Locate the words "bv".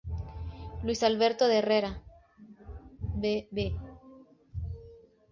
3.21-3.57